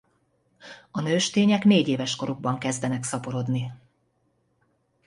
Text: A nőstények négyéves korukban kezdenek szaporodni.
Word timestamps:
A 0.91 1.01
nőstények 1.01 1.63
négyéves 1.63 2.15
korukban 2.15 2.57
kezdenek 2.59 3.03
szaporodni. 3.03 3.71